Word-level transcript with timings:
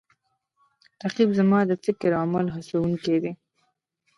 رقیب 1.03 1.29
زما 1.39 1.59
د 1.65 1.71
فکر 1.85 2.09
او 2.17 2.21
عمل 2.25 2.45
هڅوونکی 2.55 3.15
دی 3.23 3.31